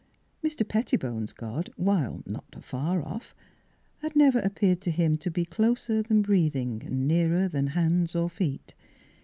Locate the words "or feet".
8.15-8.73